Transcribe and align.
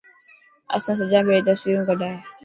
اسان 0.75 0.93
سجان 0.99 1.23
ڀيڙي 1.27 1.41
تصويرو 1.47 1.87
ڪڌائي. 1.89 2.17